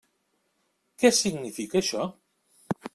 Què 1.03 1.13
significa, 1.19 1.81
això? 1.85 2.11